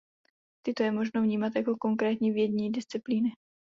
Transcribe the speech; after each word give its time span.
Tyto 0.65 0.83
je 0.83 0.91
možno 0.91 1.21
vnímat 1.21 1.55
jako 1.55 1.75
konkrétní 1.77 2.31
vědní 2.31 2.71
disciplíny. 2.71 3.31